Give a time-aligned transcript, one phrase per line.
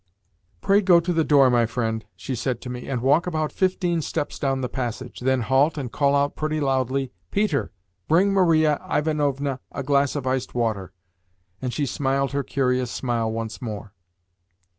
[0.61, 4.01] Pray go to the door, my friend," she said to me, "and walk about fifteen
[4.01, 5.19] steps down the passage.
[5.19, 7.71] Then halt and call out pretty loudly, 'Peter,
[8.07, 10.91] bring Maria Ivanovna a glass of iced water'"
[11.61, 13.93] and she smiled her curious smile once more.